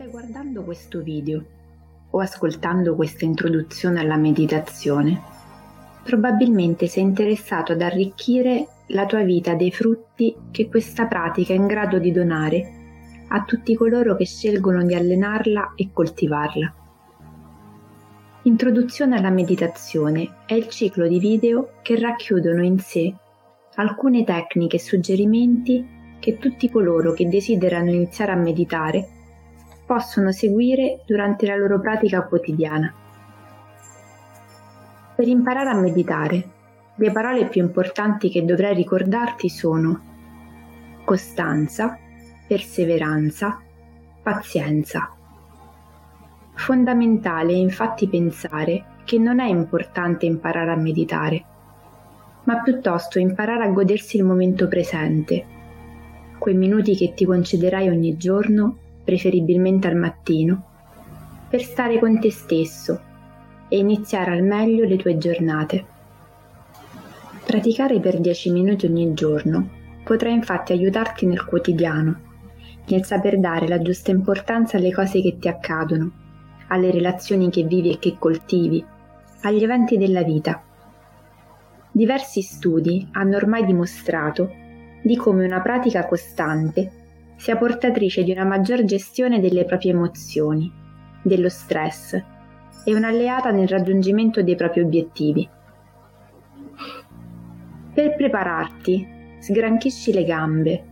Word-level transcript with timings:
stai 0.00 0.12
guardando 0.12 0.64
questo 0.64 1.02
video 1.02 1.44
o 2.12 2.20
ascoltando 2.20 2.94
questa 2.94 3.26
introduzione 3.26 4.00
alla 4.00 4.16
meditazione, 4.16 5.20
probabilmente 6.02 6.86
sei 6.86 7.02
interessato 7.02 7.72
ad 7.72 7.82
arricchire 7.82 8.66
la 8.86 9.04
tua 9.04 9.22
vita 9.24 9.52
dei 9.52 9.70
frutti 9.70 10.34
che 10.50 10.70
questa 10.70 11.04
pratica 11.04 11.52
è 11.52 11.56
in 11.56 11.66
grado 11.66 11.98
di 11.98 12.12
donare 12.12 12.72
a 13.28 13.44
tutti 13.44 13.74
coloro 13.74 14.16
che 14.16 14.24
scelgono 14.24 14.82
di 14.84 14.94
allenarla 14.94 15.74
e 15.76 15.90
coltivarla. 15.92 16.74
Introduzione 18.44 19.18
alla 19.18 19.28
meditazione 19.28 20.36
è 20.46 20.54
il 20.54 20.68
ciclo 20.68 21.06
di 21.08 21.18
video 21.18 21.72
che 21.82 22.00
racchiudono 22.00 22.64
in 22.64 22.78
sé 22.78 23.14
alcune 23.74 24.24
tecniche 24.24 24.76
e 24.76 24.80
suggerimenti 24.80 25.86
che 26.18 26.38
tutti 26.38 26.70
coloro 26.70 27.12
che 27.12 27.28
desiderano 27.28 27.90
iniziare 27.90 28.32
a 28.32 28.36
meditare 28.36 29.18
possono 29.90 30.30
seguire 30.30 31.00
durante 31.04 31.46
la 31.46 31.56
loro 31.56 31.80
pratica 31.80 32.22
quotidiana. 32.22 32.94
Per 35.16 35.26
imparare 35.26 35.68
a 35.68 35.74
meditare, 35.74 36.48
le 36.94 37.10
parole 37.10 37.46
più 37.46 37.60
importanti 37.60 38.30
che 38.30 38.44
dovrai 38.44 38.72
ricordarti 38.72 39.48
sono 39.48 40.00
costanza, 41.04 41.98
perseveranza, 42.46 43.60
pazienza. 44.22 45.12
Fondamentale 46.54 47.50
è 47.50 47.56
infatti 47.56 48.08
pensare 48.08 48.84
che 49.02 49.18
non 49.18 49.40
è 49.40 49.48
importante 49.48 50.24
imparare 50.24 50.70
a 50.70 50.76
meditare, 50.76 51.44
ma 52.44 52.62
piuttosto 52.62 53.18
imparare 53.18 53.64
a 53.64 53.70
godersi 53.70 54.18
il 54.18 54.22
momento 54.22 54.68
presente, 54.68 55.44
quei 56.38 56.54
minuti 56.54 56.94
che 56.94 57.12
ti 57.12 57.24
concederai 57.24 57.88
ogni 57.88 58.16
giorno 58.16 58.76
preferibilmente 59.10 59.88
al 59.88 59.96
mattino, 59.96 60.64
per 61.48 61.62
stare 61.62 61.98
con 61.98 62.20
te 62.20 62.30
stesso 62.30 63.00
e 63.68 63.76
iniziare 63.76 64.30
al 64.30 64.44
meglio 64.44 64.84
le 64.84 64.94
tue 64.94 65.18
giornate. 65.18 65.84
Praticare 67.44 67.98
per 67.98 68.20
10 68.20 68.52
minuti 68.52 68.86
ogni 68.86 69.12
giorno 69.12 69.68
potrà 70.04 70.28
infatti 70.28 70.70
aiutarti 70.70 71.26
nel 71.26 71.44
quotidiano, 71.44 72.20
nel 72.86 73.04
saper 73.04 73.40
dare 73.40 73.66
la 73.66 73.82
giusta 73.82 74.12
importanza 74.12 74.76
alle 74.76 74.92
cose 74.92 75.20
che 75.20 75.38
ti 75.40 75.48
accadono, 75.48 76.12
alle 76.68 76.92
relazioni 76.92 77.50
che 77.50 77.64
vivi 77.64 77.90
e 77.90 77.98
che 77.98 78.14
coltivi, 78.16 78.84
agli 79.40 79.64
eventi 79.64 79.98
della 79.98 80.22
vita. 80.22 80.62
Diversi 81.90 82.42
studi 82.42 83.08
hanno 83.10 83.34
ormai 83.34 83.64
dimostrato 83.64 84.48
di 85.02 85.16
come 85.16 85.44
una 85.44 85.60
pratica 85.60 86.06
costante 86.06 86.98
sia 87.40 87.56
portatrice 87.56 88.22
di 88.22 88.32
una 88.32 88.44
maggior 88.44 88.84
gestione 88.84 89.40
delle 89.40 89.64
proprie 89.64 89.92
emozioni, 89.92 90.70
dello 91.22 91.48
stress 91.48 92.12
e 92.84 92.94
un'alleata 92.94 93.50
nel 93.50 93.66
raggiungimento 93.66 94.42
dei 94.42 94.56
propri 94.56 94.82
obiettivi. 94.82 95.48
Per 97.94 98.14
prepararti, 98.14 99.08
sgranchisci 99.38 100.12
le 100.12 100.24
gambe, 100.24 100.84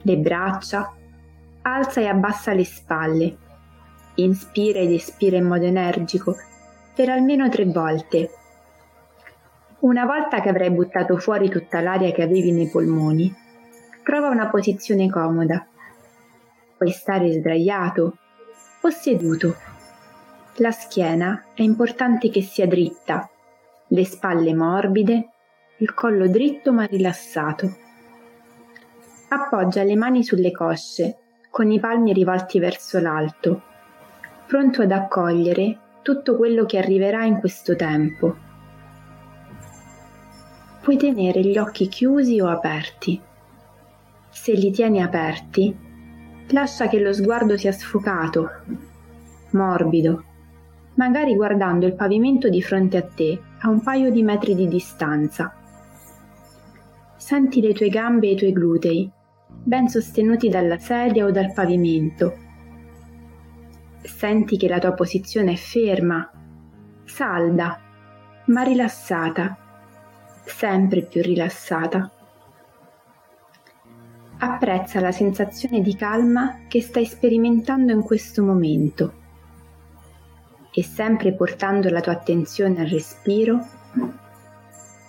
le 0.00 0.16
braccia, 0.16 0.94
alza 1.60 2.00
e 2.00 2.06
abbassa 2.06 2.54
le 2.54 2.64
spalle, 2.64 3.36
inspira 4.14 4.78
ed 4.78 4.92
espira 4.92 5.36
in 5.36 5.44
modo 5.44 5.66
energico 5.66 6.34
per 6.94 7.10
almeno 7.10 7.50
tre 7.50 7.66
volte. 7.66 8.30
Una 9.80 10.06
volta 10.06 10.40
che 10.40 10.48
avrai 10.48 10.70
buttato 10.70 11.18
fuori 11.18 11.50
tutta 11.50 11.82
l'aria 11.82 12.12
che 12.12 12.22
avevi 12.22 12.50
nei 12.50 12.70
polmoni, 12.70 13.30
trova 14.02 14.30
una 14.30 14.48
posizione 14.48 15.10
comoda 15.10 15.66
Puoi 16.82 16.94
stare 16.94 17.30
sdraiato 17.30 18.16
o 18.80 18.90
seduto. 18.90 19.54
La 20.56 20.72
schiena 20.72 21.44
è 21.54 21.62
importante 21.62 22.28
che 22.28 22.42
sia 22.42 22.66
dritta, 22.66 23.30
le 23.86 24.04
spalle 24.04 24.52
morbide, 24.52 25.28
il 25.76 25.94
collo 25.94 26.26
dritto 26.26 26.72
ma 26.72 26.82
rilassato. 26.82 27.72
Appoggia 29.28 29.84
le 29.84 29.94
mani 29.94 30.24
sulle 30.24 30.50
cosce, 30.50 31.18
con 31.50 31.70
i 31.70 31.78
palmi 31.78 32.12
rivolti 32.12 32.58
verso 32.58 32.98
l'alto, 32.98 33.62
pronto 34.48 34.82
ad 34.82 34.90
accogliere 34.90 35.78
tutto 36.02 36.36
quello 36.36 36.64
che 36.64 36.78
arriverà 36.78 37.24
in 37.24 37.38
questo 37.38 37.76
tempo. 37.76 38.36
Puoi 40.80 40.96
tenere 40.96 41.42
gli 41.42 41.58
occhi 41.58 41.86
chiusi 41.86 42.40
o 42.40 42.48
aperti. 42.48 43.22
Se 44.30 44.50
li 44.50 44.72
tieni 44.72 45.00
aperti, 45.00 45.90
lascia 46.52 46.86
che 46.88 47.00
lo 47.00 47.12
sguardo 47.12 47.56
sia 47.56 47.72
sfocato, 47.72 48.50
morbido, 49.50 50.24
magari 50.94 51.34
guardando 51.34 51.86
il 51.86 51.94
pavimento 51.94 52.48
di 52.48 52.62
fronte 52.62 52.96
a 52.98 53.02
te 53.02 53.40
a 53.60 53.68
un 53.68 53.82
paio 53.82 54.10
di 54.10 54.22
metri 54.22 54.54
di 54.54 54.68
distanza. 54.68 55.54
Senti 57.16 57.60
le 57.60 57.72
tue 57.72 57.88
gambe 57.88 58.28
e 58.28 58.30
i 58.32 58.36
tuoi 58.36 58.52
glutei, 58.52 59.10
ben 59.46 59.88
sostenuti 59.88 60.48
dalla 60.48 60.78
sedia 60.78 61.24
o 61.24 61.30
dal 61.30 61.52
pavimento. 61.52 62.36
Senti 64.02 64.56
che 64.56 64.68
la 64.68 64.78
tua 64.78 64.92
posizione 64.92 65.52
è 65.52 65.56
ferma, 65.56 66.30
salda, 67.04 67.80
ma 68.46 68.62
rilassata, 68.62 69.56
sempre 70.44 71.02
più 71.02 71.22
rilassata 71.22 72.10
apprezza 74.44 74.98
la 74.98 75.12
sensazione 75.12 75.80
di 75.82 75.94
calma 75.94 76.62
che 76.66 76.82
stai 76.82 77.06
sperimentando 77.06 77.92
in 77.92 78.02
questo 78.02 78.42
momento 78.42 79.20
e 80.72 80.82
sempre 80.82 81.32
portando 81.32 81.88
la 81.90 82.00
tua 82.00 82.12
attenzione 82.12 82.80
al 82.80 82.88
respiro, 82.88 83.64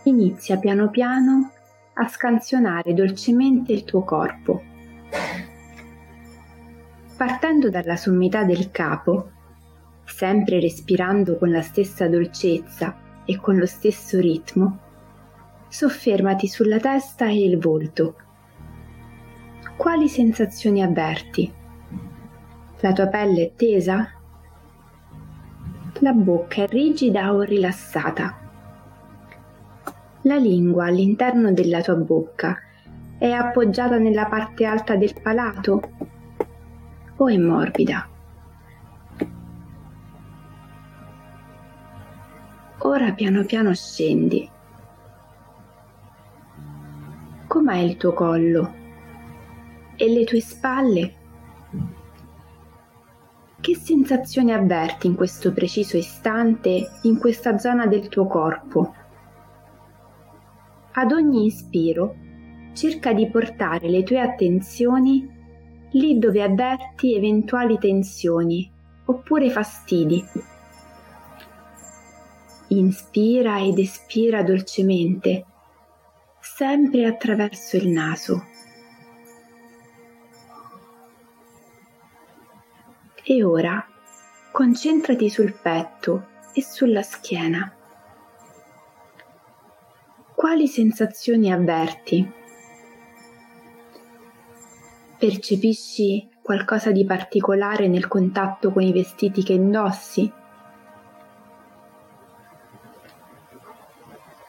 inizia 0.03 0.57
piano 0.57 0.89
piano 0.91 1.51
a 1.93 2.07
scansionare 2.07 2.93
dolcemente 2.93 3.71
il 3.71 3.83
tuo 3.85 4.03
corpo. 4.03 4.61
Partendo 7.17 7.71
dalla 7.71 7.95
sommità 7.95 8.43
del 8.43 8.69
capo, 8.69 9.31
sempre 10.05 10.59
respirando 10.59 11.37
con 11.37 11.49
la 11.49 11.61
stessa 11.63 12.07
dolcezza 12.07 12.95
e 13.25 13.37
con 13.37 13.57
lo 13.57 13.65
stesso 13.65 14.19
ritmo, 14.19 14.79
soffermati 15.69 16.47
sulla 16.47 16.79
testa 16.79 17.25
e 17.25 17.45
il 17.45 17.57
volto 17.57 18.17
quali 19.83 20.07
sensazioni 20.07 20.81
avverti? 20.81 21.53
La 22.79 22.93
tua 22.93 23.07
pelle 23.07 23.47
è 23.47 23.53
tesa? 23.53 24.13
La 25.95 26.13
bocca 26.13 26.63
è 26.63 26.67
rigida 26.69 27.33
o 27.33 27.41
rilassata? 27.41 28.39
La 30.21 30.37
lingua 30.37 30.85
all'interno 30.85 31.51
della 31.51 31.81
tua 31.81 31.95
bocca 31.95 32.57
è 33.17 33.29
appoggiata 33.29 33.97
nella 33.97 34.27
parte 34.27 34.63
alta 34.63 34.95
del 34.95 35.19
palato 35.21 35.81
o 37.17 37.27
è 37.27 37.35
morbida? 37.35 38.07
Ora 42.77 43.11
piano 43.11 43.43
piano 43.43 43.73
scendi. 43.73 44.49
Com'è 47.47 47.77
il 47.79 47.97
tuo 47.97 48.13
collo? 48.13 48.82
E 49.95 50.09
le 50.09 50.23
tue 50.23 50.39
spalle? 50.39 51.15
Che 53.59 53.75
sensazioni 53.75 54.51
avverti 54.51 55.07
in 55.07 55.15
questo 55.15 55.53
preciso 55.53 55.97
istante 55.97 56.89
in 57.03 57.17
questa 57.17 57.57
zona 57.57 57.87
del 57.87 58.09
tuo 58.09 58.27
corpo? 58.27 58.93
Ad 60.91 61.11
ogni 61.11 61.45
ispiro 61.45 62.15
cerca 62.73 63.13
di 63.13 63.29
portare 63.29 63.89
le 63.89 64.03
tue 64.03 64.19
attenzioni 64.19 65.29
lì 65.91 66.17
dove 66.17 66.41
avverti 66.41 67.15
eventuali 67.15 67.77
tensioni 67.77 68.69
oppure 69.05 69.49
fastidi. 69.49 70.23
Inspira 72.69 73.61
ed 73.61 73.77
espira 73.77 74.43
dolcemente, 74.43 75.45
sempre 76.39 77.05
attraverso 77.05 77.77
il 77.77 77.89
naso. 77.89 78.45
E 83.25 83.41
ora 83.41 83.87
concentrati 84.51 85.29
sul 85.29 85.53
petto 85.53 86.27
e 86.53 86.61
sulla 86.61 87.01
schiena. 87.01 87.73
Quali 90.35 90.67
sensazioni 90.67 91.49
avverti? 91.49 92.29
Percepisci 95.17 96.31
qualcosa 96.41 96.91
di 96.91 97.05
particolare 97.05 97.87
nel 97.87 98.09
contatto 98.09 98.73
con 98.73 98.81
i 98.81 98.91
vestiti 98.91 99.41
che 99.41 99.53
indossi? 99.53 100.29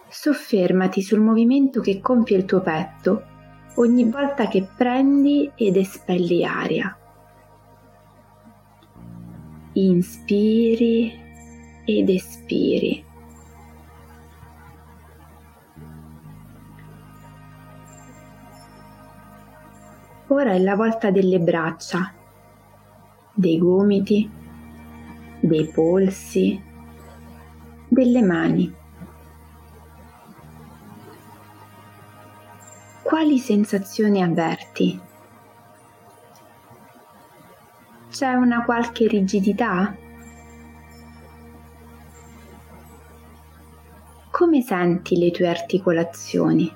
Soffermati 0.09 1.01
sul 1.01 1.21
movimento 1.21 1.81
che 1.81 2.01
compie 2.01 2.39
il 2.39 2.45
tuo 2.45 2.61
petto 2.61 3.23
ogni 3.77 4.03
volta 4.11 4.49
che 4.49 4.67
prendi 4.77 5.49
ed 5.55 5.77
espelli 5.77 6.45
aria. 6.45 6.99
Inspiri 9.77 11.13
ed 11.85 12.09
espiri. 12.09 13.05
Ora 20.29 20.53
è 20.53 20.59
la 20.61 20.77
volta 20.77 21.11
delle 21.11 21.41
braccia, 21.41 22.13
dei 23.35 23.59
gomiti, 23.59 24.31
dei 25.41 25.67
polsi, 25.67 26.63
delle 27.89 28.23
mani. 28.23 28.73
Quali 33.03 33.39
sensazioni 33.39 34.23
avverti? 34.23 35.13
C'è 38.15 38.33
una 38.33 38.63
qualche 38.63 39.09
rigidità? 39.09 39.93
Come 44.31 44.61
senti 44.63 45.19
le 45.19 45.33
tue 45.33 45.49
articolazioni? 45.49 46.73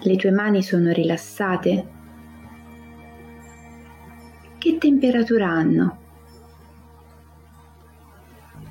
Le 0.00 0.16
tue 0.16 0.30
mani 0.32 0.64
sono 0.64 0.90
rilassate? 0.90 1.88
Che 4.58 4.78
temperatura 4.78 5.48
hanno? 5.48 5.98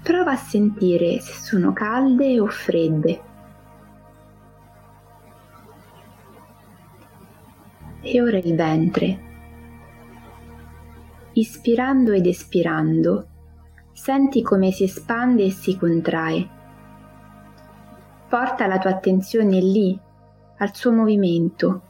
Prova 0.03 0.31
a 0.31 0.35
sentire 0.35 1.21
se 1.21 1.35
sono 1.35 1.71
calde 1.71 2.37
o 2.41 2.47
fredde. 2.47 3.28
E 8.01 8.21
ora 8.21 8.37
il 8.37 8.55
ventre. 8.55 9.27
Ispirando 11.33 12.13
ed 12.13 12.25
espirando, 12.25 13.27
senti 13.91 14.41
come 14.41 14.71
si 14.71 14.85
espande 14.85 15.43
e 15.43 15.51
si 15.51 15.77
contrae. 15.77 16.47
Porta 18.29 18.67
la 18.67 18.77
tua 18.79 18.91
attenzione 18.91 19.59
lì, 19.59 19.99
al 20.57 20.75
suo 20.75 20.91
movimento. 20.91 21.81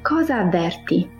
Cosa 0.00 0.38
avverti? 0.38 1.10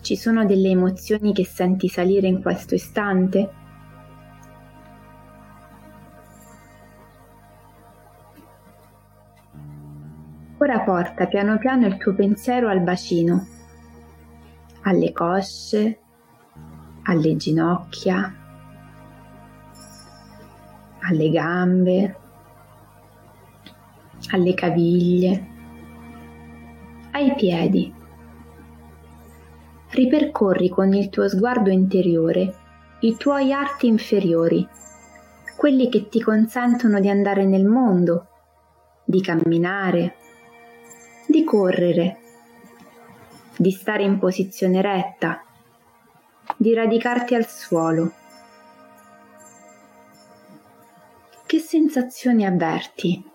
Ci 0.00 0.16
sono 0.16 0.44
delle 0.44 0.68
emozioni 0.68 1.32
che 1.32 1.44
senti 1.44 1.88
salire 1.88 2.28
in 2.28 2.40
questo 2.40 2.74
istante? 2.74 3.62
Ora 10.64 10.80
porta 10.80 11.26
piano 11.26 11.58
piano 11.58 11.84
il 11.86 11.98
tuo 11.98 12.14
pensiero 12.14 12.70
al 12.70 12.80
bacino, 12.80 13.46
alle 14.84 15.12
cosce, 15.12 15.98
alle 17.02 17.36
ginocchia, 17.36 18.34
alle 21.00 21.28
gambe, 21.28 22.16
alle 24.30 24.54
caviglie, 24.54 25.46
ai 27.10 27.34
piedi. 27.34 27.94
Ripercorri 29.90 30.70
con 30.70 30.94
il 30.94 31.10
tuo 31.10 31.28
sguardo 31.28 31.68
interiore 31.68 32.54
i 33.00 33.14
tuoi 33.18 33.52
arti 33.52 33.86
inferiori, 33.86 34.66
quelli 35.58 35.90
che 35.90 36.08
ti 36.08 36.22
consentono 36.22 37.00
di 37.00 37.10
andare 37.10 37.44
nel 37.44 37.66
mondo, 37.66 38.28
di 39.04 39.20
camminare, 39.20 40.22
di 41.34 41.42
correre, 41.42 42.18
di 43.56 43.72
stare 43.72 44.04
in 44.04 44.20
posizione 44.20 44.80
retta, 44.80 45.42
di 46.56 46.72
radicarti 46.72 47.34
al 47.34 47.44
suolo. 47.44 48.12
Che 51.44 51.58
sensazioni 51.58 52.46
avverti? 52.46 53.30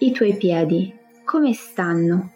I 0.00 0.12
tuoi 0.12 0.36
piedi 0.36 0.94
come 1.24 1.54
stanno? 1.54 2.32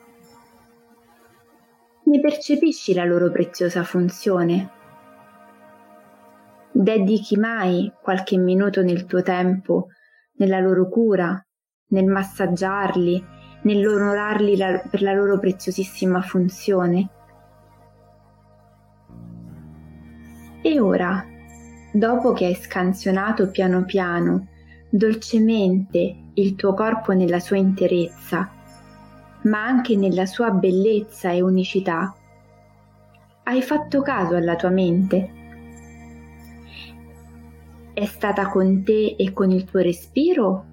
Ne 2.04 2.18
percepisci 2.18 2.94
la 2.94 3.04
loro 3.04 3.30
preziosa 3.30 3.84
funzione? 3.84 4.70
Dedichi 6.72 7.36
mai 7.36 7.92
qualche 8.00 8.38
minuto 8.38 8.82
nel 8.82 9.04
tuo 9.04 9.20
tempo 9.20 9.88
nella 10.36 10.60
loro 10.60 10.88
cura, 10.88 11.46
nel 11.92 12.06
massaggiarli, 12.06 13.24
nell'onorarli 13.62 14.56
la, 14.56 14.82
per 14.90 15.02
la 15.02 15.12
loro 15.12 15.38
preziosissima 15.38 16.20
funzione? 16.20 17.08
E 20.62 20.80
ora, 20.80 21.24
dopo 21.92 22.32
che 22.32 22.46
hai 22.46 22.54
scansionato 22.54 23.50
piano 23.50 23.84
piano, 23.84 24.48
dolcemente 24.88 26.16
il 26.34 26.54
tuo 26.54 26.74
corpo 26.74 27.12
nella 27.12 27.40
sua 27.40 27.56
interezza, 27.56 28.50
ma 29.42 29.64
anche 29.64 29.96
nella 29.96 30.26
sua 30.26 30.50
bellezza 30.50 31.30
e 31.30 31.42
unicità. 31.42 32.14
Hai 33.44 33.60
fatto 33.60 34.02
caso 34.02 34.36
alla 34.36 34.54
tua 34.54 34.70
mente? 34.70 35.30
È 37.92 38.04
stata 38.06 38.48
con 38.48 38.82
te 38.84 39.16
e 39.18 39.32
con 39.32 39.50
il 39.50 39.64
tuo 39.64 39.80
respiro 39.80 40.66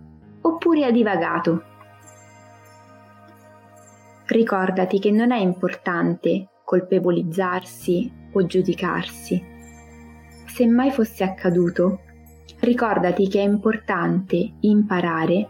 oppure 0.49 0.85
ha 0.85 0.91
divagato? 0.91 1.63
Ricordati 4.25 4.99
che 4.99 5.11
non 5.11 5.31
è 5.31 5.39
importante 5.39 6.49
colpevolizzarsi 6.63 8.11
o 8.31 8.45
giudicarsi. 8.45 9.43
Se 10.45 10.67
mai 10.67 10.91
fosse 10.91 11.23
accaduto, 11.23 12.01
ricordati 12.59 13.27
che 13.27 13.39
è 13.39 13.43
importante 13.43 14.53
imparare 14.61 15.47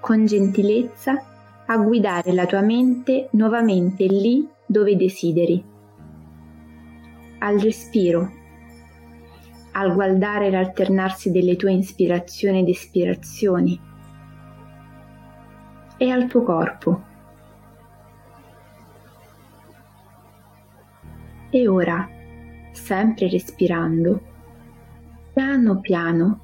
con 0.00 0.24
gentilezza 0.24 1.64
a 1.66 1.76
guidare 1.78 2.32
la 2.32 2.46
tua 2.46 2.60
mente 2.60 3.28
nuovamente 3.32 4.06
lì 4.06 4.48
dove 4.64 4.96
desideri, 4.96 5.62
al 7.40 7.58
respiro, 7.58 8.30
al 9.72 9.92
guardare 9.92 10.50
l'alternarsi 10.50 11.30
delle 11.30 11.56
tue 11.56 11.72
ispirazioni 11.72 12.60
ed 12.60 12.68
espirazioni 12.68 13.94
e 15.96 16.10
al 16.10 16.26
tuo 16.26 16.42
corpo. 16.42 17.02
E 21.50 21.68
ora, 21.68 22.08
sempre 22.72 23.28
respirando, 23.28 24.20
piano 25.32 25.80
piano 25.80 26.40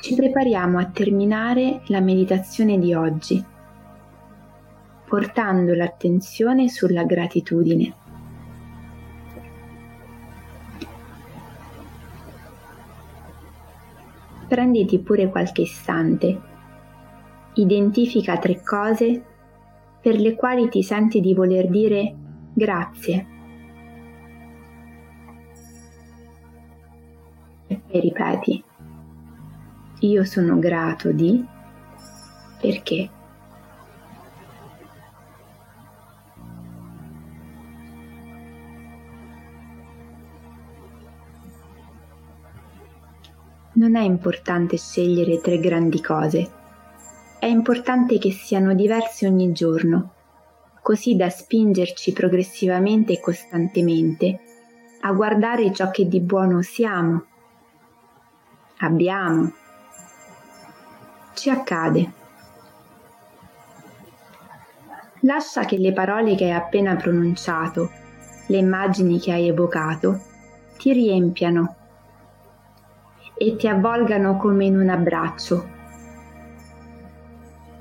ci 0.00 0.14
prepariamo 0.14 0.78
a 0.78 0.86
terminare 0.86 1.82
la 1.86 2.00
meditazione 2.00 2.78
di 2.78 2.92
oggi, 2.92 3.44
portando 5.06 5.74
l'attenzione 5.74 6.68
sulla 6.68 7.04
gratitudine. 7.04 7.94
Prenditi 14.48 14.98
pure 14.98 15.30
qualche 15.30 15.62
istante, 15.62 16.40
identifica 17.54 18.38
tre 18.38 18.62
cose 18.62 19.24
per 20.00 20.18
le 20.18 20.34
quali 20.34 20.68
ti 20.68 20.82
senti 20.82 21.20
di 21.20 21.34
voler 21.34 21.68
dire 21.68 22.14
grazie 22.52 23.26
e 27.92 28.00
ripeti, 28.00 28.62
io 30.00 30.24
sono 30.24 30.58
grato 30.58 31.12
di 31.12 31.44
perché. 32.58 33.10
Non 43.74 43.96
è 43.96 44.02
importante 44.02 44.76
scegliere 44.76 45.40
tre 45.40 45.58
grandi 45.58 46.00
cose, 46.00 46.61
è 47.42 47.46
importante 47.46 48.18
che 48.18 48.30
siano 48.30 48.72
diverse 48.72 49.26
ogni 49.26 49.50
giorno, 49.50 50.12
così 50.80 51.16
da 51.16 51.28
spingerci 51.28 52.12
progressivamente 52.12 53.14
e 53.14 53.20
costantemente 53.20 54.40
a 55.00 55.10
guardare 55.10 55.72
ciò 55.72 55.90
che 55.90 56.06
di 56.06 56.20
buono 56.20 56.62
siamo 56.62 57.24
abbiamo, 58.76 59.52
ci 61.34 61.50
accade. 61.50 62.12
Lascia 65.22 65.64
che 65.64 65.78
le 65.78 65.92
parole 65.92 66.36
che 66.36 66.44
hai 66.44 66.52
appena 66.52 66.94
pronunciato, 66.94 67.90
le 68.46 68.56
immagini 68.56 69.18
che 69.18 69.32
hai 69.32 69.48
evocato, 69.48 70.20
ti 70.78 70.92
riempiano 70.92 71.74
e 73.34 73.56
ti 73.56 73.66
avvolgano 73.66 74.36
come 74.36 74.64
in 74.64 74.78
un 74.78 74.88
abbraccio. 74.88 75.71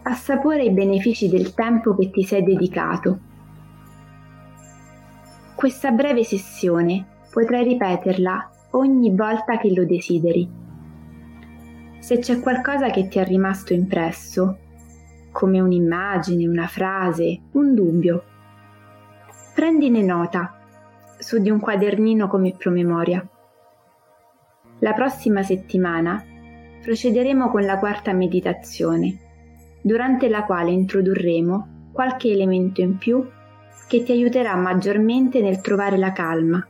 Assapora 0.03 0.63
i 0.63 0.71
benefici 0.71 1.29
del 1.29 1.53
tempo 1.53 1.93
che 1.95 2.09
ti 2.09 2.23
sei 2.23 2.43
dedicato 2.43 3.19
Questa 5.55 5.91
breve 5.91 6.23
sessione 6.23 7.05
potrai 7.31 7.63
ripeterla 7.63 8.49
ogni 8.71 9.15
volta 9.15 9.59
che 9.59 9.71
lo 9.71 9.85
desideri. 9.85 10.49
Se 11.99 12.17
c'è 12.17 12.39
qualcosa 12.39 12.89
che 12.89 13.07
ti 13.09 13.19
è 13.19 13.23
rimasto 13.23 13.73
impresso, 13.73 14.57
come 15.31 15.59
un'immagine, 15.59 16.47
una 16.47 16.65
frase, 16.65 17.39
un 17.51 17.75
dubbio, 17.75 18.23
prendine 19.53 20.01
nota 20.01 20.57
su 21.19 21.37
di 21.37 21.51
un 21.51 21.59
quadernino 21.59 22.27
come 22.27 22.55
promemoria. 22.57 23.23
La 24.79 24.93
prossima 24.93 25.43
settimana 25.43 26.25
procederemo 26.81 27.51
con 27.51 27.63
la 27.65 27.77
quarta 27.77 28.13
meditazione, 28.13 29.30
durante 29.81 30.29
la 30.29 30.43
quale 30.45 30.71
introdurremo 30.71 31.89
qualche 31.91 32.31
elemento 32.31 32.81
in 32.81 32.97
più 32.97 33.27
che 33.87 34.03
ti 34.03 34.11
aiuterà 34.11 34.55
maggiormente 34.55 35.41
nel 35.41 35.59
trovare 35.59 35.97
la 35.97 36.13
calma, 36.13 36.65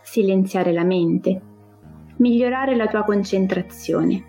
silenziare 0.00 0.72
la 0.72 0.84
mente, 0.84 1.40
migliorare 2.16 2.74
la 2.74 2.86
tua 2.86 3.04
concentrazione. 3.04 4.24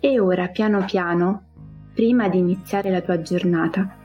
E 0.00 0.20
ora, 0.20 0.48
piano 0.48 0.84
piano, 0.84 1.42
prima 1.94 2.28
di 2.28 2.38
iniziare 2.38 2.90
la 2.90 3.00
tua 3.00 3.20
giornata, 3.20 3.96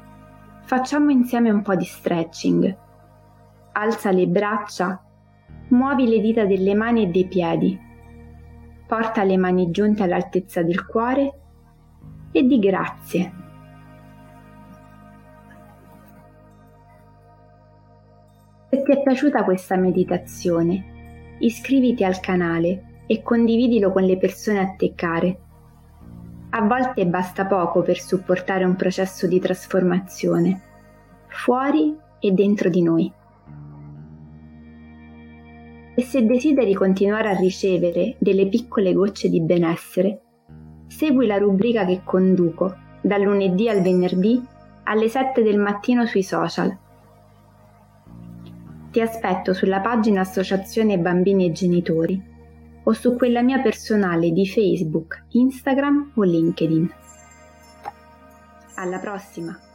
facciamo 0.64 1.12
insieme 1.12 1.50
un 1.50 1.62
po' 1.62 1.76
di 1.76 1.86
stretching. 1.86 2.78
Alza 3.72 4.12
le 4.12 4.28
braccia, 4.28 5.04
muovi 5.70 6.08
le 6.08 6.20
dita 6.20 6.46
delle 6.46 6.76
mani 6.76 7.04
e 7.04 7.08
dei 7.08 7.26
piedi, 7.26 7.80
porta 8.94 9.24
le 9.24 9.38
mani 9.38 9.72
giunte 9.72 10.04
all'altezza 10.04 10.62
del 10.62 10.86
cuore 10.86 11.34
e 12.32 12.44
di 12.44 12.60
grazie 12.60 13.34
Se 18.70 18.84
ti 18.84 18.92
è 18.92 19.02
piaciuta 19.02 19.44
questa 19.44 19.78
meditazione, 19.78 21.38
iscriviti 21.40 22.04
al 22.04 22.20
canale 22.20 23.02
e 23.08 23.24
condividilo 23.24 23.92
con 23.92 24.04
le 24.04 24.18
persone 24.20 24.60
a 24.60 24.76
te 24.76 24.94
care. 24.94 25.40
A 26.52 26.62
volte 26.62 27.08
basta 27.08 27.48
poco 27.48 27.82
per 27.82 28.00
supportare 28.00 28.64
un 28.64 28.76
processo 28.76 29.26
di 29.26 29.40
trasformazione, 29.40 30.62
fuori 31.28 31.98
e 32.20 32.32
dentro 32.32 32.70
di 32.70 32.84
noi. 32.84 33.14
E 35.96 36.02
se 36.02 36.26
desideri 36.26 36.74
continuare 36.74 37.30
a 37.30 37.38
ricevere 37.38 38.16
delle 38.18 38.48
piccole 38.48 38.94
gocce 38.94 39.30
di 39.30 39.42
benessere, 39.42 40.22
segui 40.88 41.28
la 41.28 41.38
rubrica 41.38 41.86
che 41.86 42.02
conduco 42.04 42.76
dal 43.02 43.22
lunedì 43.22 43.70
al 43.70 43.82
venerdì 43.82 44.42
alle 44.84 45.08
7 45.08 45.44
del 45.44 45.60
mattino 45.60 46.06
sui 46.06 46.24
social 46.24 46.78
ti 48.94 49.02
aspetto 49.02 49.56
sulla 49.56 49.80
pagina 49.82 50.22
Associazione 50.22 51.00
Bambini 51.00 51.48
e 51.48 51.52
Genitori 51.52 52.22
o 52.84 52.94
su 52.94 53.16
quella 53.16 53.42
mia 53.42 53.60
personale 53.60 54.30
di 54.30 54.48
Facebook, 54.48 55.26
Instagram 55.30 56.12
o 56.14 56.22
LinkedIn. 56.22 56.94
Alla 58.76 59.00
prossima! 59.00 59.73